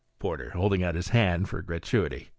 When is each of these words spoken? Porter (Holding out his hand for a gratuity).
Porter 0.17 0.49
(Holding 0.55 0.83
out 0.83 0.95
his 0.95 1.09
hand 1.09 1.47
for 1.47 1.59
a 1.59 1.63
gratuity). 1.63 2.29